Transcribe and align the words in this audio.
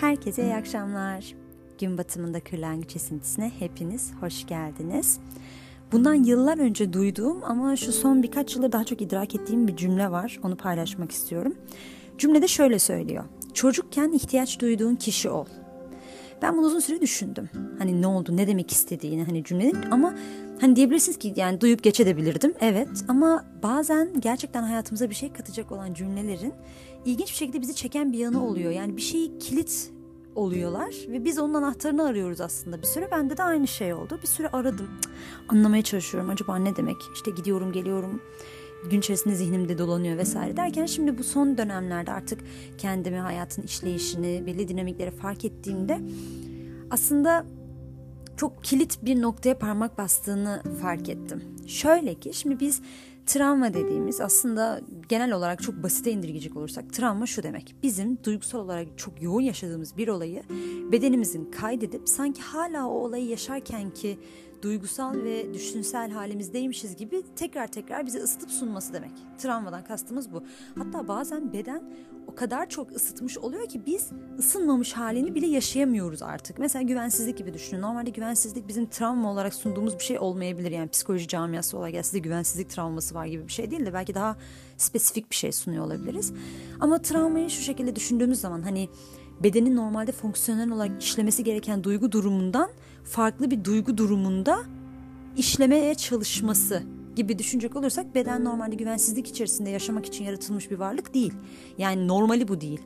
Herkese 0.00 0.42
iyi 0.42 0.54
akşamlar. 0.54 1.34
Gün 1.80 1.98
batımında 1.98 2.40
kırlangıç 2.40 2.96
esintisine 2.96 3.52
hepiniz 3.58 4.12
hoş 4.20 4.46
geldiniz. 4.46 5.20
Bundan 5.92 6.14
yıllar 6.14 6.58
önce 6.58 6.92
duyduğum 6.92 7.44
ama 7.44 7.76
şu 7.76 7.92
son 7.92 8.22
birkaç 8.22 8.56
yılda 8.56 8.72
daha 8.72 8.84
çok 8.84 9.02
idrak 9.02 9.34
ettiğim 9.34 9.68
bir 9.68 9.76
cümle 9.76 10.10
var. 10.10 10.40
Onu 10.42 10.56
paylaşmak 10.56 11.12
istiyorum. 11.12 11.54
Cümlede 12.18 12.48
şöyle 12.48 12.78
söylüyor. 12.78 13.24
Çocukken 13.54 14.12
ihtiyaç 14.12 14.60
duyduğun 14.60 14.94
kişi 14.94 15.30
ol. 15.30 15.46
Ben 16.42 16.56
bunu 16.56 16.66
uzun 16.66 16.80
süre 16.80 17.00
düşündüm. 17.00 17.50
Hani 17.78 18.02
ne 18.02 18.06
oldu, 18.06 18.36
ne 18.36 18.46
demek 18.46 18.70
istediğini 18.70 19.24
hani 19.24 19.44
cümlenin 19.44 19.76
ama 19.90 20.14
hani 20.60 20.76
diyebilirsiniz 20.76 21.18
ki 21.18 21.32
yani 21.36 21.60
duyup 21.60 21.82
geçebilirdim. 21.82 22.54
Evet 22.60 22.88
ama 23.08 23.44
bazen 23.62 24.20
gerçekten 24.20 24.62
hayatımıza 24.62 25.10
bir 25.10 25.14
şey 25.14 25.32
katacak 25.32 25.72
olan 25.72 25.94
cümlelerin 25.94 26.54
ilginç 27.04 27.28
bir 27.28 27.36
şekilde 27.36 27.60
bizi 27.60 27.74
çeken 27.74 28.12
bir 28.12 28.18
yanı 28.18 28.46
oluyor. 28.46 28.70
Yani 28.70 28.96
bir 28.96 29.02
şeyi 29.02 29.38
kilit 29.38 29.90
oluyorlar 30.34 30.94
ve 31.08 31.24
biz 31.24 31.38
onun 31.38 31.54
anahtarını 31.54 32.04
arıyoruz 32.06 32.40
aslında. 32.40 32.82
Bir 32.82 32.86
süre 32.86 33.10
bende 33.10 33.36
de 33.36 33.42
aynı 33.42 33.68
şey 33.68 33.94
oldu. 33.94 34.18
Bir 34.22 34.26
süre 34.26 34.48
aradım. 34.48 34.88
Anlamaya 35.48 35.82
çalışıyorum. 35.82 36.30
Acaba 36.30 36.56
ne 36.56 36.76
demek? 36.76 36.96
İşte 37.14 37.30
gidiyorum, 37.30 37.72
geliyorum. 37.72 38.22
Gün 38.90 38.98
içerisinde 38.98 39.34
zihnimde 39.34 39.78
dolanıyor 39.78 40.18
vesaire 40.18 40.56
derken 40.56 40.86
şimdi 40.86 41.18
bu 41.18 41.24
son 41.24 41.58
dönemlerde 41.58 42.12
artık 42.12 42.40
kendimi, 42.78 43.18
hayatın 43.18 43.62
işleyişini, 43.62 44.42
belli 44.46 44.68
dinamikleri 44.68 45.10
fark 45.10 45.44
ettiğimde 45.44 46.00
aslında 46.90 47.44
çok 48.38 48.64
kilit 48.64 49.04
bir 49.04 49.22
noktaya 49.22 49.58
parmak 49.58 49.98
bastığını 49.98 50.62
fark 50.82 51.08
ettim. 51.08 51.42
Şöyle 51.66 52.14
ki 52.14 52.30
şimdi 52.34 52.60
biz 52.60 52.82
Travma 53.26 53.74
dediğimiz 53.74 54.20
aslında 54.20 54.80
genel 55.08 55.32
olarak 55.32 55.62
çok 55.62 55.82
basite 55.82 56.12
indirgeyecek 56.12 56.56
olursak 56.56 56.92
travma 56.92 57.26
şu 57.26 57.42
demek. 57.42 57.74
Bizim 57.82 58.18
duygusal 58.24 58.58
olarak 58.58 58.86
çok 58.96 59.22
yoğun 59.22 59.40
yaşadığımız 59.40 59.96
bir 59.96 60.08
olayı 60.08 60.42
bedenimizin 60.92 61.50
kaydedip 61.50 62.08
sanki 62.08 62.42
hala 62.42 62.86
o 62.86 62.90
olayı 62.90 63.26
yaşarken 63.26 63.90
ki 63.90 64.18
duygusal 64.62 65.14
ve 65.14 65.54
düşünsel 65.54 66.10
halimizdeymişiz 66.10 66.96
gibi 66.96 67.22
tekrar 67.36 67.66
tekrar 67.66 68.06
bize 68.06 68.18
ısıtıp 68.18 68.50
sunması 68.50 68.92
demek. 68.92 69.10
Travmadan 69.38 69.84
kastımız 69.84 70.32
bu. 70.32 70.42
Hatta 70.78 71.08
bazen 71.08 71.52
beden 71.52 71.82
o 72.26 72.34
kadar 72.34 72.68
çok 72.68 72.92
ısıtmış 72.92 73.38
oluyor 73.38 73.68
ki 73.68 73.82
biz 73.86 74.10
ısınmamış 74.38 74.92
halini 74.92 75.34
bile 75.34 75.46
yaşayamıyoruz 75.46 76.22
artık. 76.22 76.58
Mesela 76.58 76.82
güvensizlik 76.82 77.38
gibi 77.38 77.54
düşünün. 77.54 77.82
Normalde 77.82 78.10
güvensizlik 78.10 78.68
bizim 78.68 78.86
travma 78.86 79.32
olarak 79.32 79.54
sunduğumuz 79.54 79.98
bir 79.98 80.04
şey 80.04 80.18
olmayabilir. 80.18 80.70
Yani 80.70 80.88
psikoloji 80.88 81.28
camiası 81.28 81.78
olarak 81.78 82.06
size 82.06 82.18
güvensizlik 82.18 82.70
travması 82.70 83.14
var 83.14 83.26
gibi 83.26 83.46
bir 83.46 83.52
şey 83.52 83.70
değil 83.70 83.86
de 83.86 83.92
belki 83.92 84.14
daha 84.14 84.36
spesifik 84.76 85.30
bir 85.30 85.36
şey 85.36 85.52
sunuyor 85.52 85.84
olabiliriz. 85.84 86.32
Ama 86.80 87.02
travmayı 87.02 87.50
şu 87.50 87.62
şekilde 87.62 87.96
düşündüğümüz 87.96 88.40
zaman 88.40 88.62
hani 88.62 88.88
bedenin 89.42 89.76
normalde 89.76 90.12
fonksiyonel 90.12 90.70
olarak 90.70 91.02
işlemesi 91.02 91.44
gereken 91.44 91.84
duygu 91.84 92.12
durumundan 92.12 92.70
farklı 93.04 93.50
bir 93.50 93.64
duygu 93.64 93.98
durumunda 93.98 94.62
işlemeye 95.36 95.94
çalışması 95.94 96.82
gibi 97.16 97.38
düşünecek 97.38 97.76
olursak 97.76 98.14
beden 98.14 98.44
normalde 98.44 98.74
güvensizlik 98.74 99.28
içerisinde 99.28 99.70
yaşamak 99.70 100.06
için 100.06 100.24
yaratılmış 100.24 100.70
bir 100.70 100.78
varlık 100.78 101.14
değil. 101.14 101.32
Yani 101.78 102.08
normali 102.08 102.48
bu 102.48 102.60
değil. 102.60 102.80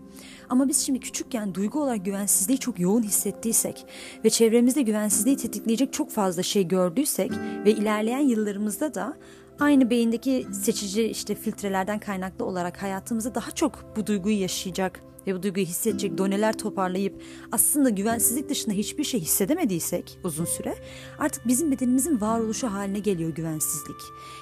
Ama 0.49 0.69
biz 0.69 0.87
şimdi 0.87 1.01
küçükken 1.01 1.55
duygu 1.55 1.83
olarak 1.83 2.05
güvensizliği 2.05 2.59
çok 2.59 2.81
yoğun 2.81 3.03
hissettiysek 3.03 3.87
ve 4.25 4.31
çevremizde 4.31 4.83
güvensizliği 4.83 5.37
tetikleyecek 5.37 5.93
çok 5.93 6.11
fazla 6.11 6.43
şey 6.43 6.69
gördüysek 6.69 7.33
ve 7.65 7.71
ilerleyen 7.71 8.21
yıllarımızda 8.21 8.95
da 8.95 9.17
aynı 9.61 9.91
beyindeki 9.91 10.47
seçici 10.53 11.05
işte 11.05 11.35
filtrelerden 11.35 11.99
kaynaklı 11.99 12.45
olarak 12.45 12.83
hayatımızda 12.83 13.35
daha 13.35 13.51
çok 13.51 13.85
bu 13.97 14.07
duyguyu 14.07 14.41
yaşayacak 14.41 15.12
ve 15.27 15.35
bu 15.35 15.43
duyguyu 15.43 15.67
hissedecek 15.67 16.19
doneler 16.19 16.59
toparlayıp 16.59 17.23
aslında 17.53 17.89
güvensizlik 17.89 18.49
dışında 18.49 18.75
hiçbir 18.75 19.05
şey 19.05 19.21
hissedemediysek 19.21 20.19
uzun 20.25 20.45
süre 20.45 20.75
artık 21.19 21.47
bizim 21.47 21.71
bedenimizin 21.71 22.21
varoluşu 22.21 22.67
haline 22.67 22.99
geliyor 22.99 23.31
güvensizlik. 23.31 24.01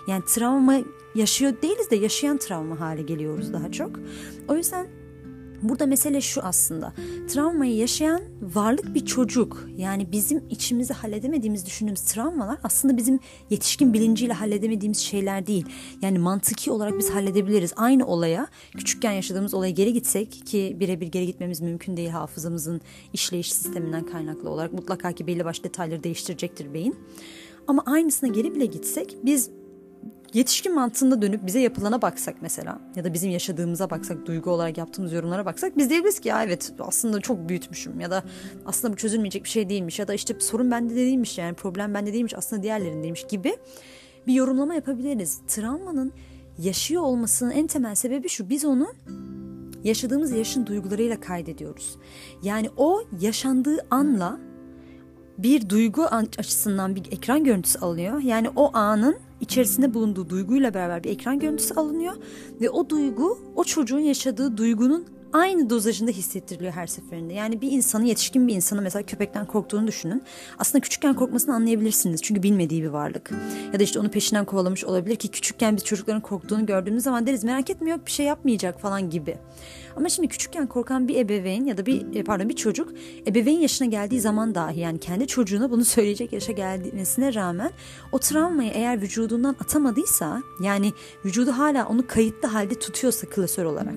Yani 0.08 0.24
travma 0.24 0.80
yaşıyor 1.14 1.52
değiliz 1.62 1.90
de 1.90 1.96
yaşayan 1.96 2.38
travma 2.38 2.80
hale 2.80 3.02
geliyoruz 3.02 3.52
daha 3.52 3.72
çok. 3.72 3.90
O 4.48 4.56
yüzden 4.56 4.99
Burada 5.62 5.86
mesele 5.86 6.20
şu 6.20 6.42
aslında. 6.42 6.92
Travmayı 7.28 7.76
yaşayan 7.76 8.20
varlık 8.42 8.94
bir 8.94 9.06
çocuk. 9.06 9.68
Yani 9.76 10.12
bizim 10.12 10.42
içimizi 10.50 10.92
halledemediğimiz 10.92 11.66
düşündüğümüz 11.66 12.00
travmalar 12.00 12.58
aslında 12.64 12.96
bizim 12.96 13.20
yetişkin 13.50 13.92
bilinciyle 13.92 14.32
halledemediğimiz 14.32 14.98
şeyler 14.98 15.46
değil. 15.46 15.66
Yani 16.02 16.18
mantıki 16.18 16.70
olarak 16.70 16.98
biz 16.98 17.10
halledebiliriz. 17.10 17.72
Aynı 17.76 18.06
olaya 18.06 18.46
küçükken 18.76 19.12
yaşadığımız 19.12 19.54
olaya 19.54 19.70
geri 19.70 19.92
gitsek 19.92 20.46
ki 20.46 20.76
birebir 20.80 21.06
geri 21.06 21.26
gitmemiz 21.26 21.60
mümkün 21.60 21.96
değil 21.96 22.08
hafızamızın 22.08 22.80
işleyiş 23.12 23.52
sisteminden 23.52 24.06
kaynaklı 24.06 24.50
olarak. 24.50 24.72
Mutlaka 24.72 25.12
ki 25.12 25.26
belli 25.26 25.44
başlı 25.44 25.64
detayları 25.64 26.04
değiştirecektir 26.04 26.74
beyin. 26.74 26.96
Ama 27.66 27.82
aynısına 27.86 28.28
geri 28.30 28.54
bile 28.54 28.66
gitsek 28.66 29.16
biz 29.22 29.50
yetişkin 30.34 30.74
mantığında 30.74 31.22
dönüp 31.22 31.46
bize 31.46 31.60
yapılana 31.60 32.02
baksak 32.02 32.36
mesela 32.40 32.78
ya 32.96 33.04
da 33.04 33.14
bizim 33.14 33.30
yaşadığımıza 33.30 33.90
baksak, 33.90 34.26
duygu 34.26 34.50
olarak 34.50 34.78
yaptığımız 34.78 35.12
yorumlara 35.12 35.46
baksak 35.46 35.78
biz 35.78 35.90
diyebiliriz 35.90 36.20
ki 36.20 36.28
ya 36.28 36.44
evet 36.44 36.72
aslında 36.78 37.20
çok 37.20 37.48
büyütmüşüm 37.48 38.00
ya 38.00 38.10
da 38.10 38.22
aslında 38.66 38.92
bu 38.92 38.96
çözülmeyecek 38.96 39.44
bir 39.44 39.48
şey 39.48 39.68
değilmiş 39.68 39.98
ya 39.98 40.08
da 40.08 40.14
işte 40.14 40.34
sorun 40.38 40.70
bende 40.70 40.94
de 40.94 40.96
değilmiş 40.96 41.38
yani 41.38 41.54
problem 41.54 41.94
bende 41.94 42.12
değilmiş 42.12 42.34
aslında 42.34 42.62
diğerlerindeymiş 42.62 43.26
gibi 43.26 43.56
bir 44.26 44.34
yorumlama 44.34 44.74
yapabiliriz. 44.74 45.40
Travmanın 45.48 46.12
yaşıyor 46.58 47.02
olmasının 47.02 47.50
en 47.50 47.66
temel 47.66 47.94
sebebi 47.94 48.28
şu 48.28 48.48
biz 48.48 48.64
onu 48.64 48.92
yaşadığımız 49.84 50.32
yaşın 50.32 50.66
duygularıyla 50.66 51.20
kaydediyoruz. 51.20 51.96
Yani 52.42 52.70
o 52.76 53.02
yaşandığı 53.20 53.78
anla 53.90 54.40
bir 55.42 55.68
duygu 55.68 56.04
açısından 56.38 56.96
bir 56.96 57.12
ekran 57.12 57.44
görüntüsü 57.44 57.78
alıyor. 57.78 58.20
Yani 58.20 58.48
o 58.56 58.76
anın 58.76 59.16
içerisinde 59.40 59.94
bulunduğu 59.94 60.28
duyguyla 60.28 60.74
beraber 60.74 61.04
bir 61.04 61.10
ekran 61.10 61.38
görüntüsü 61.38 61.74
alınıyor 61.74 62.16
ve 62.60 62.70
o 62.70 62.90
duygu 62.90 63.38
o 63.56 63.64
çocuğun 63.64 64.00
yaşadığı 64.00 64.56
duygunun 64.56 65.04
aynı 65.32 65.70
dozajında 65.70 66.10
hissettiriliyor 66.10 66.72
her 66.72 66.86
seferinde. 66.86 67.34
Yani 67.34 67.60
bir 67.60 67.70
insanı 67.70 68.06
yetişkin 68.06 68.48
bir 68.48 68.54
insanı 68.54 68.82
mesela 68.82 69.02
köpekten 69.02 69.46
korktuğunu 69.46 69.86
düşünün. 69.86 70.22
Aslında 70.58 70.82
küçükken 70.82 71.14
korkmasını 71.14 71.54
anlayabilirsiniz. 71.54 72.22
Çünkü 72.22 72.42
bilmediği 72.42 72.82
bir 72.82 72.88
varlık. 72.88 73.30
Ya 73.72 73.80
da 73.80 73.82
işte 73.82 73.98
onu 73.98 74.10
peşinden 74.10 74.44
kovalamış 74.44 74.84
olabilir 74.84 75.16
ki 75.16 75.28
küçükken 75.28 75.76
biz 75.76 75.84
çocukların 75.84 76.22
korktuğunu 76.22 76.66
gördüğümüz 76.66 77.02
zaman 77.02 77.26
deriz 77.26 77.44
merak 77.44 77.70
etme 77.70 77.90
yok 77.90 78.06
bir 78.06 78.10
şey 78.10 78.26
yapmayacak 78.26 78.80
falan 78.80 79.10
gibi. 79.10 79.36
Ama 79.96 80.08
şimdi 80.08 80.28
küçükken 80.28 80.66
korkan 80.66 81.08
bir 81.08 81.16
ebeveyn 81.16 81.64
ya 81.64 81.76
da 81.76 81.86
bir 81.86 82.14
e, 82.14 82.24
pardon 82.24 82.48
bir 82.48 82.56
çocuk 82.56 82.92
ebeveyn 83.26 83.58
yaşına 83.58 83.88
geldiği 83.88 84.20
zaman 84.20 84.54
dahi 84.54 84.80
yani 84.80 85.00
kendi 85.00 85.26
çocuğuna 85.26 85.70
bunu 85.70 85.84
söyleyecek 85.90 86.32
yaşa 86.32 86.52
gelmesine 86.52 87.34
rağmen 87.34 87.70
o 88.12 88.18
travmayı 88.18 88.70
eğer 88.74 89.02
vücudundan 89.02 89.56
atamadıysa 89.60 90.42
yani 90.62 90.92
vücudu 91.24 91.52
hala 91.52 91.88
onu 91.88 92.06
kayıtlı 92.06 92.48
halde 92.48 92.78
tutuyorsa 92.78 93.26
klasör 93.26 93.64
olarak 93.64 93.94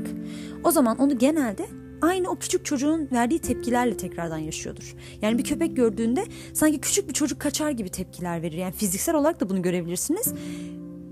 o 0.63 0.71
zaman 0.71 0.97
onu 0.97 1.17
genelde 1.23 1.67
aynı 2.01 2.29
o 2.29 2.35
küçük 2.35 2.66
çocuğun 2.66 3.09
verdiği 3.11 3.39
tepkilerle 3.39 3.97
tekrardan 3.97 4.38
yaşıyordur. 4.38 4.95
Yani 5.22 5.38
bir 5.38 5.44
köpek 5.44 5.75
gördüğünde 5.75 6.23
sanki 6.53 6.81
küçük 6.81 7.09
bir 7.09 7.13
çocuk 7.13 7.41
kaçar 7.41 7.72
gibi 7.72 7.89
tepkiler 7.89 8.41
verir. 8.41 8.57
Yani 8.57 8.73
fiziksel 8.73 9.16
olarak 9.16 9.39
da 9.39 9.50
bunu 9.50 9.62
görebilirsiniz 9.62 10.33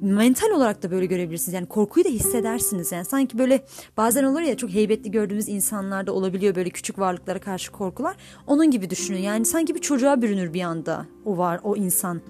mental 0.01 0.49
olarak 0.49 0.83
da 0.83 0.91
böyle 0.91 1.05
görebilirsiniz. 1.05 1.53
Yani 1.53 1.65
korkuyu 1.65 2.05
da 2.05 2.09
hissedersiniz. 2.09 2.91
Yani 2.91 3.05
sanki 3.05 3.37
böyle 3.37 3.65
bazen 3.97 4.23
olur 4.23 4.41
ya 4.41 4.57
çok 4.57 4.69
heybetli 4.69 5.11
gördüğümüz 5.11 5.49
insanlarda 5.49 6.13
olabiliyor 6.13 6.55
böyle 6.55 6.69
küçük 6.69 6.99
varlıklara 6.99 7.39
karşı 7.39 7.71
korkular. 7.71 8.15
Onun 8.47 8.71
gibi 8.71 8.89
düşünün. 8.89 9.19
Yani 9.19 9.45
sanki 9.45 9.75
bir 9.75 9.81
çocuğa 9.81 10.21
bürünür 10.21 10.53
bir 10.53 10.61
anda 10.61 11.05
o 11.25 11.37
var 11.37 11.59
o 11.63 11.75
insan. 11.75 12.21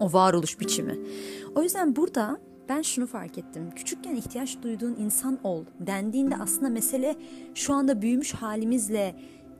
O 0.00 0.12
varoluş 0.12 0.60
biçimi. 0.60 0.98
O 1.54 1.62
yüzden 1.62 1.96
burada 1.96 2.40
ben 2.72 2.82
şunu 2.82 3.06
fark 3.06 3.38
ettim. 3.38 3.70
Küçükken 3.76 4.16
ihtiyaç 4.16 4.62
duyduğun 4.62 4.96
insan 4.98 5.38
ol 5.44 5.64
dendiğinde 5.80 6.36
aslında 6.36 6.68
mesele 6.68 7.16
şu 7.54 7.74
anda 7.74 8.02
büyümüş 8.02 8.34
halimizle 8.34 9.14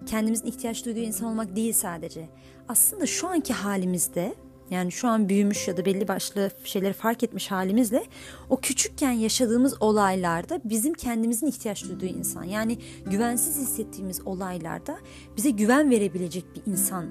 kendimizin 0.07 0.47
ihtiyaç 0.47 0.87
duyduğu 0.87 0.99
insan 0.99 1.29
olmak 1.29 1.57
değil 1.57 1.73
sadece. 1.73 2.29
Aslında 2.69 3.07
şu 3.07 3.29
anki 3.29 3.53
halimizde 3.53 4.35
yani 4.71 4.93
şu 4.93 5.09
an 5.09 5.29
büyümüş 5.29 5.69
ya 5.69 5.77
da 5.77 5.85
belli 5.85 6.09
başlı 6.09 6.51
şeyleri 6.65 6.93
fark 6.93 7.23
etmiş 7.23 7.51
halimizle 7.51 8.05
o 8.51 8.57
küçükken 8.57 9.13
yaşadığımız 9.13 9.83
olaylarda 9.83 10.61
bizim 10.65 10.95
kendimizin 10.95 11.47
ihtiyaç 11.47 11.85
duyduğu 11.85 12.07
insan 12.07 12.45
yani 12.45 12.79
güvensiz 13.07 13.59
hissettiğimiz 13.59 14.27
olaylarda 14.27 14.99
bize 15.37 15.51
güven 15.51 15.91
verebilecek 15.91 16.45
bir 16.55 16.73
insan 16.73 17.11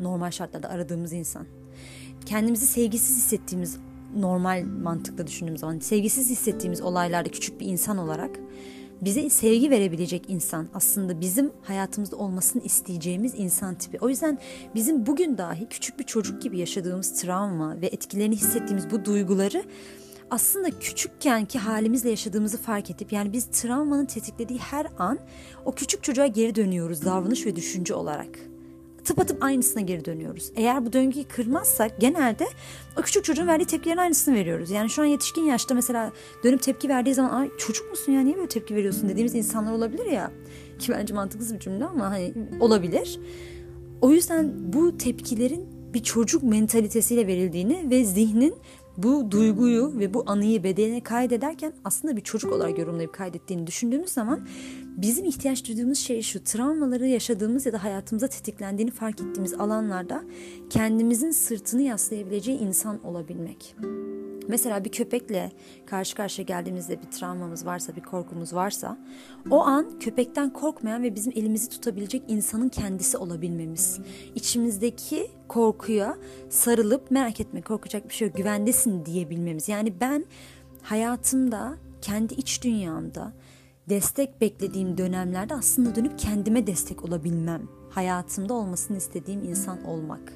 normal 0.00 0.30
şartlarda 0.30 0.68
aradığımız 0.68 1.12
insan. 1.12 1.46
Kendimizi 2.26 2.66
sevgisiz 2.66 3.16
hissettiğimiz 3.16 3.78
normal 4.16 4.64
mantıkla 4.82 5.26
düşündüğümüz 5.26 5.60
zaman 5.60 5.78
sevgisiz 5.78 6.30
hissettiğimiz 6.30 6.80
olaylarda 6.80 7.28
küçük 7.28 7.60
bir 7.60 7.66
insan 7.66 7.98
olarak 7.98 8.30
bize 9.02 9.30
sevgi 9.30 9.70
verebilecek 9.70 10.24
insan 10.28 10.68
aslında 10.74 11.20
bizim 11.20 11.50
hayatımızda 11.62 12.16
olmasını 12.16 12.62
isteyeceğimiz 12.62 13.34
insan 13.36 13.74
tipi. 13.74 13.98
O 14.00 14.08
yüzden 14.08 14.38
bizim 14.74 15.06
bugün 15.06 15.38
dahi 15.38 15.66
küçük 15.68 15.98
bir 15.98 16.04
çocuk 16.04 16.42
gibi 16.42 16.58
yaşadığımız 16.58 17.22
travma 17.22 17.80
ve 17.80 17.86
etkilerini 17.86 18.36
hissettiğimiz 18.36 18.90
bu 18.90 19.04
duyguları 19.04 19.64
aslında 20.30 20.70
küçükkenki 20.70 21.58
halimizle 21.58 22.10
yaşadığımızı 22.10 22.58
fark 22.58 22.90
edip 22.90 23.12
yani 23.12 23.32
biz 23.32 23.46
travmanın 23.46 24.06
tetiklediği 24.06 24.58
her 24.58 24.86
an 24.98 25.18
o 25.64 25.72
küçük 25.72 26.02
çocuğa 26.02 26.26
geri 26.26 26.54
dönüyoruz 26.54 27.04
davranış 27.04 27.46
ve 27.46 27.56
düşünce 27.56 27.94
olarak. 27.94 28.38
Tıpatıp 29.08 29.42
aynısına 29.44 29.82
geri 29.82 30.04
dönüyoruz. 30.04 30.52
Eğer 30.56 30.86
bu 30.86 30.92
döngüyü 30.92 31.24
kırmazsak 31.24 32.00
genelde 32.00 32.46
o 32.98 33.02
küçük 33.02 33.24
çocuğun 33.24 33.46
verdiği 33.46 33.64
tepkilerin 33.64 33.98
aynısını 33.98 34.34
veriyoruz. 34.34 34.70
Yani 34.70 34.90
şu 34.90 35.02
an 35.02 35.06
yetişkin 35.06 35.44
yaşta 35.44 35.74
mesela 35.74 36.12
dönüp 36.44 36.62
tepki 36.62 36.88
verdiği 36.88 37.14
zaman 37.14 37.30
ay 37.30 37.50
çocuk 37.58 37.90
musun 37.90 38.12
ya 38.12 38.20
niye 38.20 38.36
böyle 38.36 38.48
tepki 38.48 38.74
veriyorsun 38.74 39.08
dediğimiz 39.08 39.34
insanlar 39.34 39.72
olabilir 39.72 40.06
ya. 40.06 40.30
Ki 40.78 40.92
bence 40.92 41.14
mantıksız 41.14 41.54
bir 41.54 41.58
cümle 41.58 41.84
ama 41.84 42.10
hani 42.10 42.34
olabilir. 42.60 43.20
O 44.00 44.10
yüzden 44.10 44.72
bu 44.72 44.98
tepkilerin 44.98 45.66
bir 45.94 46.02
çocuk 46.02 46.42
mentalitesiyle 46.42 47.26
verildiğini 47.26 47.90
ve 47.90 48.04
zihnin 48.04 48.54
bu 48.96 49.30
duyguyu 49.30 49.92
ve 49.98 50.14
bu 50.14 50.24
anıyı 50.26 50.64
bedenine 50.64 51.00
kaydederken 51.00 51.72
aslında 51.84 52.16
bir 52.16 52.22
çocuk 52.22 52.52
olarak 52.52 52.78
yorumlayıp 52.78 53.12
kaydettiğini 53.12 53.66
düşündüğümüz 53.66 54.10
zaman 54.10 54.46
bizim 54.98 55.24
ihtiyaç 55.24 55.68
duyduğumuz 55.68 55.98
şey 55.98 56.22
şu 56.22 56.44
travmaları 56.44 57.06
yaşadığımız 57.06 57.66
ya 57.66 57.72
da 57.72 57.84
hayatımıza 57.84 58.28
tetiklendiğini 58.28 58.90
fark 58.90 59.20
ettiğimiz 59.20 59.54
alanlarda 59.54 60.24
kendimizin 60.70 61.30
sırtını 61.30 61.82
yaslayabileceği 61.82 62.58
insan 62.58 63.04
olabilmek. 63.04 63.76
Mesela 64.48 64.84
bir 64.84 64.90
köpekle 64.90 65.52
karşı 65.86 66.16
karşıya 66.16 66.44
geldiğimizde 66.46 67.02
bir 67.02 67.10
travmamız 67.10 67.66
varsa, 67.66 67.96
bir 67.96 68.00
korkumuz 68.00 68.54
varsa 68.54 68.98
o 69.50 69.60
an 69.60 69.98
köpekten 69.98 70.52
korkmayan 70.52 71.02
ve 71.02 71.14
bizim 71.14 71.32
elimizi 71.36 71.68
tutabilecek 71.68 72.22
insanın 72.28 72.68
kendisi 72.68 73.16
olabilmemiz. 73.18 74.00
İçimizdeki 74.34 75.30
korkuya 75.48 76.16
sarılıp 76.48 77.10
merak 77.10 77.40
etme 77.40 77.62
korkacak 77.62 78.08
bir 78.08 78.14
şey 78.14 78.28
yok 78.28 78.36
güvendesin 78.36 79.06
diyebilmemiz. 79.06 79.68
Yani 79.68 80.00
ben 80.00 80.24
hayatımda 80.82 81.76
kendi 82.02 82.34
iç 82.34 82.62
dünyamda 82.64 83.32
destek 83.88 84.40
beklediğim 84.40 84.98
dönemlerde 84.98 85.54
aslında 85.54 85.94
dönüp 85.94 86.18
kendime 86.18 86.66
destek 86.66 87.04
olabilmem. 87.04 87.62
Hayatımda 87.90 88.54
olmasını 88.54 88.96
istediğim 88.96 89.44
insan 89.44 89.84
olmak. 89.84 90.32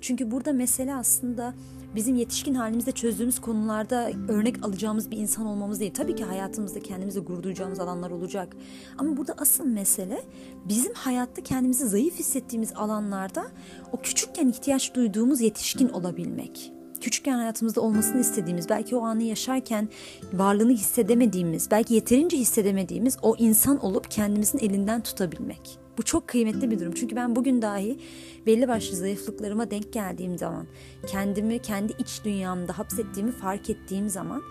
Çünkü 0.00 0.30
burada 0.30 0.52
mesele 0.52 0.94
aslında 0.94 1.54
bizim 1.94 2.16
yetişkin 2.16 2.54
halimizde 2.54 2.92
çözdüğümüz 2.92 3.40
konularda 3.40 4.10
örnek 4.28 4.64
alacağımız 4.64 5.10
bir 5.10 5.16
insan 5.16 5.46
olmamız 5.46 5.80
değil. 5.80 5.94
Tabii 5.94 6.14
ki 6.14 6.24
hayatımızda 6.24 6.80
kendimize 6.80 7.20
gurur 7.20 7.42
duyacağımız 7.42 7.80
alanlar 7.80 8.10
olacak. 8.10 8.56
Ama 8.98 9.16
burada 9.16 9.34
asıl 9.38 9.64
mesele 9.64 10.22
bizim 10.68 10.94
hayatta 10.94 11.42
kendimizi 11.42 11.88
zayıf 11.88 12.14
hissettiğimiz 12.14 12.72
alanlarda 12.72 13.46
o 13.92 14.00
küçükken 14.00 14.48
ihtiyaç 14.48 14.94
duyduğumuz 14.94 15.40
yetişkin 15.40 15.88
olabilmek 15.88 16.75
küçükken 17.06 17.38
hayatımızda 17.38 17.80
olmasını 17.80 18.20
istediğimiz, 18.20 18.68
belki 18.68 18.96
o 18.96 19.02
anı 19.02 19.22
yaşarken 19.22 19.88
varlığını 20.32 20.72
hissedemediğimiz, 20.72 21.70
belki 21.70 21.94
yeterince 21.94 22.36
hissedemediğimiz 22.36 23.16
o 23.22 23.36
insan 23.38 23.84
olup 23.84 24.10
kendimizin 24.10 24.58
elinden 24.58 25.02
tutabilmek. 25.02 25.78
Bu 25.98 26.02
çok 26.02 26.28
kıymetli 26.28 26.70
bir 26.70 26.80
durum. 26.80 26.94
Çünkü 26.94 27.16
ben 27.16 27.36
bugün 27.36 27.62
dahi 27.62 27.98
belli 28.46 28.68
başlı 28.68 28.96
zayıflıklarıma 28.96 29.70
denk 29.70 29.92
geldiğim 29.92 30.38
zaman, 30.38 30.66
kendimi 31.06 31.58
kendi 31.58 31.92
iç 31.98 32.24
dünyamda 32.24 32.78
hapsettiğimi 32.78 33.32
fark 33.32 33.70
ettiğim 33.70 34.08
zaman 34.08 34.42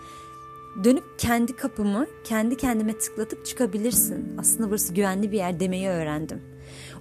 dönüp 0.84 1.04
kendi 1.18 1.56
kapımı 1.56 2.06
kendi 2.24 2.56
kendime 2.56 2.98
tıklatıp 2.98 3.46
çıkabilirsin. 3.46 4.38
Aslında 4.38 4.70
burası 4.70 4.94
güvenli 4.94 5.32
bir 5.32 5.36
yer 5.36 5.60
demeyi 5.60 5.88
öğrendim. 5.88 6.40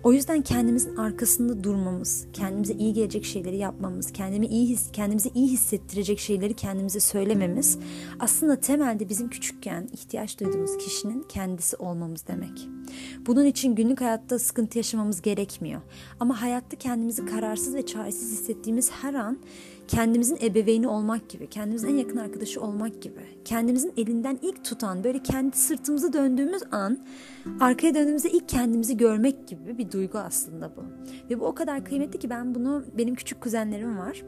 O 0.04 0.14
yüzden 0.14 0.42
kendimizin 0.42 0.96
arkasında 0.96 1.64
durmamız, 1.64 2.28
kendimize 2.34 2.74
iyi 2.74 2.94
gelecek 2.94 3.26
şeyleri 3.26 3.58
yapmamız, 3.58 4.12
kendimi 4.14 4.46
iyi 4.46 4.70
his, 4.70 4.92
kendimize 4.92 5.30
iyi 5.36 5.48
hissettirecek 5.48 6.20
şeyleri 6.20 6.54
kendimize 6.54 7.00
söylememiz 7.00 7.80
aslında 8.20 8.60
temelde 8.60 9.10
bizim 9.10 9.30
küçükken 9.30 9.90
ihtiyaç 9.92 10.40
duyduğumuz 10.40 10.78
kişinin 10.78 11.26
kendisi 11.30 11.76
olmamız 11.78 12.28
demek. 12.28 12.70
Bunun 13.26 13.46
için 13.46 13.76
günlük 13.76 14.02
hayatta 14.02 14.40
sıkıntı 14.40 14.78
yaşamamız 14.78 15.22
gerekmiyor. 15.22 15.82
Ama 16.20 16.42
hayatta 16.42 16.78
kendimizi 16.78 17.26
kararsız 17.26 17.76
ve 17.76 17.86
çaresiz 17.86 18.32
hissettiğimiz 18.32 18.92
her 18.92 19.14
an 19.14 19.38
kendimizin 19.88 20.38
ebeveyni 20.42 20.88
olmak 20.88 21.30
gibi, 21.30 21.48
kendimizin 21.48 21.88
en 21.88 21.98
yakın 21.98 22.18
arkadaşı 22.18 22.62
olmak 22.62 23.02
gibi, 23.02 23.22
kendimizin 23.46 23.94
elinden 23.98 24.40
ilk 24.42 24.66
tutan, 24.66 25.04
böyle 25.04 25.24
kendi 25.24 25.58
sırtımızı 25.58 26.14
döndüğümüz 26.14 26.64
an, 26.72 27.00
arkaya 27.60 27.96
döndüğümüzde 27.96 28.30
ilk 28.30 28.50
kendimizi 28.50 28.98
görmek 28.98 29.48
gibi 29.48 29.78
bir 29.78 29.92
duygu 29.92 30.18
aslında 30.18 30.72
bu. 30.76 30.84
Ve 31.30 31.40
bu 31.40 31.46
o 31.46 31.56
kadar 31.56 31.86
kıymetli 31.86 32.20
ki 32.20 32.30
ben 32.30 32.56
bunu, 32.56 32.84
benim 32.98 33.16
küçük 33.16 33.42
kuzenlerim 33.42 33.98
var. 33.98 34.24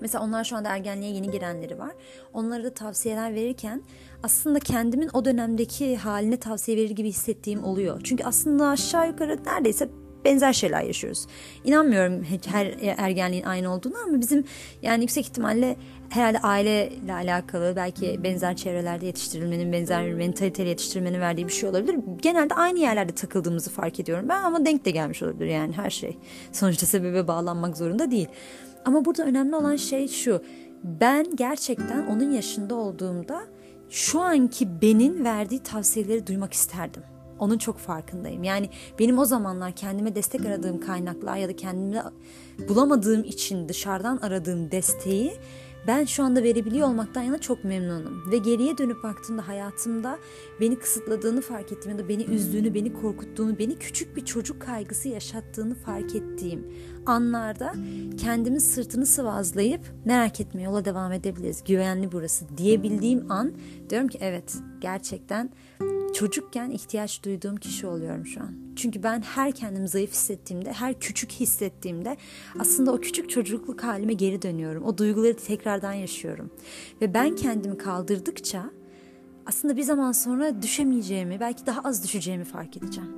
Mesela 0.00 0.24
onlar 0.24 0.44
şu 0.44 0.56
anda 0.56 0.68
ergenliğe 0.68 1.12
yeni 1.12 1.30
girenleri 1.30 1.78
var. 1.78 1.92
Onlara 2.32 2.64
da 2.64 2.74
tavsiyeler 2.74 3.34
verirken 3.34 3.82
aslında 4.22 4.58
kendimin 4.58 5.10
o 5.12 5.24
dönemdeki 5.24 5.96
haline 5.96 6.36
tavsiye 6.36 6.76
verir 6.76 6.90
gibi 6.90 7.08
hissettiğim 7.08 7.64
oluyor. 7.64 8.00
Çünkü 8.04 8.24
aslında 8.24 8.68
aşağı 8.68 9.08
yukarı 9.08 9.38
neredeyse 9.46 9.88
benzer 10.28 10.52
şeyler 10.52 10.82
yaşıyoruz. 10.82 11.26
İnanmıyorum 11.64 12.26
her 12.46 12.74
ergenliğin 12.98 13.44
aynı 13.44 13.74
olduğunu 13.74 13.94
ama 14.06 14.20
bizim 14.20 14.44
yani 14.82 15.02
yüksek 15.02 15.26
ihtimalle 15.26 15.76
herhalde 16.08 16.38
aileyle 16.38 17.12
alakalı 17.12 17.72
belki 17.76 18.22
benzer 18.24 18.56
çevrelerde 18.56 19.06
yetiştirilmenin, 19.06 19.72
benzer 19.72 20.14
mentaliteli 20.14 20.68
yetiştirilmenin 20.68 21.20
verdiği 21.20 21.46
bir 21.46 21.52
şey 21.52 21.68
olabilir. 21.68 21.96
Genelde 22.22 22.54
aynı 22.54 22.78
yerlerde 22.78 23.14
takıldığımızı 23.14 23.70
fark 23.70 24.00
ediyorum 24.00 24.28
ben 24.28 24.42
ama 24.42 24.66
denk 24.66 24.84
de 24.84 24.90
gelmiş 24.90 25.22
olabilir 25.22 25.46
yani 25.46 25.72
her 25.72 25.90
şey. 25.90 26.18
Sonuçta 26.52 26.86
sebebe 26.86 27.28
bağlanmak 27.28 27.76
zorunda 27.76 28.10
değil. 28.10 28.28
Ama 28.84 29.04
burada 29.04 29.24
önemli 29.24 29.56
olan 29.56 29.76
şey 29.76 30.08
şu. 30.08 30.42
Ben 30.84 31.36
gerçekten 31.36 32.06
onun 32.06 32.30
yaşında 32.30 32.74
olduğumda 32.74 33.40
şu 33.90 34.20
anki 34.20 34.82
benin 34.82 35.24
verdiği 35.24 35.62
tavsiyeleri 35.62 36.26
duymak 36.26 36.52
isterdim. 36.52 37.02
Onun 37.38 37.58
çok 37.58 37.78
farkındayım. 37.78 38.44
Yani 38.44 38.70
benim 38.98 39.18
o 39.18 39.24
zamanlar 39.24 39.72
kendime 39.72 40.14
destek 40.14 40.46
aradığım 40.46 40.80
kaynaklar 40.80 41.36
ya 41.36 41.48
da 41.48 41.56
kendimde 41.56 42.02
bulamadığım 42.68 43.24
için 43.24 43.68
dışarıdan 43.68 44.16
aradığım 44.16 44.70
desteği 44.70 45.32
ben 45.88 46.04
şu 46.04 46.24
anda 46.24 46.42
verebiliyor 46.42 46.88
olmaktan 46.88 47.22
yana 47.22 47.38
çok 47.38 47.64
memnunum. 47.64 48.30
Ve 48.32 48.38
geriye 48.38 48.78
dönüp 48.78 49.02
baktığımda 49.02 49.48
hayatımda 49.48 50.18
beni 50.60 50.78
kısıtladığını 50.78 51.40
fark 51.40 51.72
ettiğim 51.72 51.98
ya 51.98 52.04
da 52.04 52.08
beni 52.08 52.22
üzdüğünü, 52.22 52.74
beni 52.74 52.92
korkuttuğunu, 52.92 53.58
beni 53.58 53.78
küçük 53.78 54.16
bir 54.16 54.24
çocuk 54.24 54.62
kaygısı 54.62 55.08
yaşattığını 55.08 55.74
fark 55.74 56.14
ettiğim 56.14 56.74
anlarda 57.06 57.74
kendimin 58.20 58.58
sırtını 58.58 59.06
sıvazlayıp 59.06 59.80
merak 60.04 60.40
etme 60.40 60.62
yola 60.62 60.84
devam 60.84 61.12
edebiliriz. 61.12 61.64
Güvenli 61.64 62.12
burası 62.12 62.44
diyebildiğim 62.56 63.30
an 63.30 63.52
diyorum 63.90 64.08
ki 64.08 64.18
evet 64.20 64.56
gerçekten 64.80 65.50
çocukken 66.14 66.70
ihtiyaç 66.70 67.24
duyduğum 67.24 67.56
kişi 67.56 67.86
oluyorum 67.86 68.26
şu 68.26 68.40
an. 68.40 68.54
Çünkü 68.76 69.02
ben 69.02 69.20
her 69.20 69.52
kendimi 69.52 69.88
zayıf 69.88 70.10
hissettiğimde, 70.10 70.72
her 70.72 71.00
küçük 71.00 71.32
hissettiğimde 71.32 72.16
aslında 72.58 72.92
o 72.92 73.00
küçük 73.00 73.30
çocukluk 73.30 73.82
halime 73.82 74.12
geri 74.12 74.42
dönüyorum. 74.42 74.84
O 74.84 74.98
duyguları 74.98 75.36
tekrardan 75.36 75.92
yaşıyorum. 75.92 76.50
Ve 77.00 77.14
ben 77.14 77.36
kendimi 77.36 77.78
kaldırdıkça 77.78 78.70
aslında 79.46 79.76
bir 79.76 79.82
zaman 79.82 80.12
sonra 80.12 80.62
düşemeyeceğimi, 80.62 81.40
belki 81.40 81.66
daha 81.66 81.80
az 81.80 82.04
düşeceğimi 82.04 82.44
fark 82.44 82.76
edeceğim. 82.76 83.10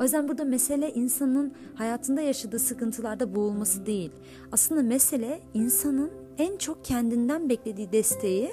O 0.00 0.02
yüzden 0.02 0.28
burada 0.28 0.44
mesele 0.44 0.92
insanın 0.92 1.54
hayatında 1.74 2.20
yaşadığı 2.20 2.58
sıkıntılarda 2.58 3.34
boğulması 3.34 3.86
değil. 3.86 4.10
Aslında 4.52 4.82
mesele 4.82 5.40
insanın 5.54 6.10
en 6.38 6.56
çok 6.56 6.84
kendinden 6.84 7.48
beklediği 7.48 7.92
desteği 7.92 8.50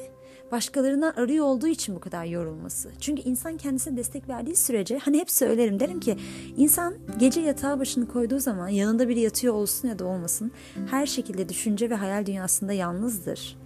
başkalarından 0.51 1.13
arıyor 1.17 1.45
olduğu 1.45 1.67
için 1.67 1.95
bu 1.95 1.99
kadar 1.99 2.25
yorulması. 2.25 2.89
Çünkü 2.99 3.21
insan 3.21 3.57
kendisine 3.57 3.97
destek 3.97 4.29
verdiği 4.29 4.55
sürece 4.55 4.97
hani 4.97 5.19
hep 5.19 5.31
söylerim 5.31 5.79
derim 5.79 5.99
ki 5.99 6.17
insan 6.57 6.93
gece 7.19 7.41
yatağa 7.41 7.79
başını 7.79 8.07
koyduğu 8.07 8.39
zaman 8.39 8.67
yanında 8.67 9.09
biri 9.09 9.19
yatıyor 9.19 9.53
olsun 9.53 9.87
ya 9.87 9.99
da 9.99 10.05
olmasın 10.05 10.51
her 10.91 11.05
şekilde 11.05 11.49
düşünce 11.49 11.89
ve 11.89 11.95
hayal 11.95 12.25
dünyasında 12.25 12.73
yalnızdır. 12.73 13.57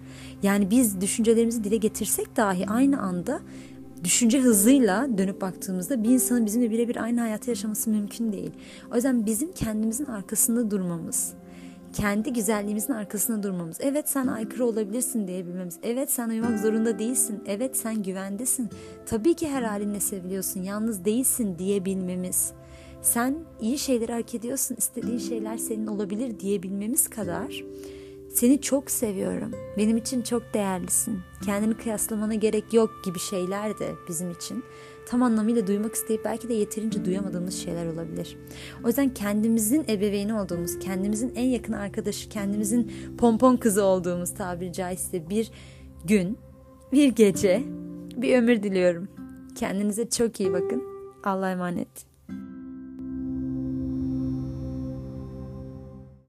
Yani 0.43 0.71
biz 0.71 1.01
düşüncelerimizi 1.01 1.63
dile 1.63 1.77
getirsek 1.77 2.38
dahi 2.38 2.67
aynı 2.67 3.01
anda 3.01 3.41
düşünce 4.03 4.39
hızıyla 4.39 5.17
dönüp 5.17 5.41
baktığımızda 5.41 6.03
bir 6.03 6.09
insanın 6.09 6.45
bizimle 6.45 6.71
birebir 6.71 7.03
aynı 7.03 7.19
hayatı 7.19 7.50
yaşaması 7.50 7.89
mümkün 7.89 8.31
değil. 8.31 8.51
O 8.91 8.95
yüzden 8.95 9.25
bizim 9.25 9.51
kendimizin 9.51 10.05
arkasında 10.05 10.71
durmamız, 10.71 11.33
kendi 11.93 12.34
güzelliğimizin 12.34 12.93
arkasında 12.93 13.43
durmamız. 13.43 13.77
Evet 13.81 14.10
sen 14.10 14.27
aykırı 14.27 14.65
olabilirsin 14.65 15.27
diyebilmemiz. 15.27 15.79
Evet 15.84 16.12
sen 16.12 16.29
uyumak 16.29 16.60
zorunda 16.60 17.00
değilsin. 17.00 17.43
Evet 17.48 17.77
sen 17.77 18.03
güvendesin. 18.03 18.69
Tabii 19.05 19.34
ki 19.34 19.50
her 19.50 19.63
halinle 19.63 20.00
seviliyorsun. 20.00 20.62
Yalnız 20.62 21.05
değilsin 21.05 21.60
diyebilmemiz. 21.60 22.51
Sen 23.01 23.36
iyi 23.62 23.77
şeyleri 23.77 24.13
hak 24.13 24.36
ediyorsun. 24.36 24.75
İstediğin 24.77 25.17
şeyler 25.17 25.58
senin 25.58 25.88
olabilir 25.88 26.39
diyebilmemiz 26.39 27.08
kadar 27.08 27.63
seni 28.33 28.62
çok 28.62 28.91
seviyorum. 28.91 29.51
Benim 29.77 29.98
için 29.98 30.21
çok 30.21 30.53
değerlisin. 30.53 31.19
Kendini 31.45 31.77
kıyaslamana 31.77 32.36
gerek 32.36 32.74
yok 32.74 32.91
gibi 33.05 33.19
şeyler 33.19 33.79
de 33.79 33.91
bizim 34.07 34.31
için 34.31 34.63
tam 35.09 35.24
anlamıyla 35.24 35.67
duymak 35.67 35.95
isteyip 35.95 36.25
belki 36.25 36.50
de 36.50 36.53
yeterince 36.53 37.05
duyamadığımız 37.05 37.55
şeyler 37.55 37.86
olabilir. 37.86 38.38
O 38.83 38.88
yüzden 38.88 39.13
kendimizin 39.13 39.83
ebeveyni 39.89 40.33
olduğumuz, 40.33 40.79
kendimizin 40.79 41.33
en 41.36 41.45
yakın 41.45 41.74
arkadaşı, 41.74 42.29
kendimizin 42.29 42.91
pompon 43.17 43.57
kızı 43.57 43.83
olduğumuz 43.83 44.33
tabiri 44.33 44.74
caizse 44.74 45.29
bir 45.29 45.51
gün 46.05 46.38
bir 46.91 47.07
gece, 47.07 47.63
bir 48.15 48.38
ömür 48.38 48.63
diliyorum. 48.63 49.07
Kendinize 49.55 50.09
çok 50.09 50.39
iyi 50.39 50.53
bakın. 50.53 50.83
Allah'a 51.24 51.51
emanet. 51.51 52.09